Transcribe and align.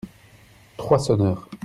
Trois 0.77 0.97
sonneurs. 0.97 1.47